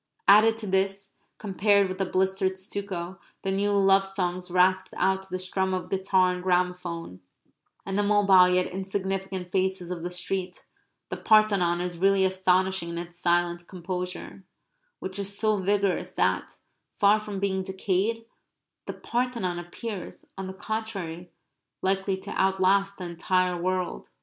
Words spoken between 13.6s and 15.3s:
composure; which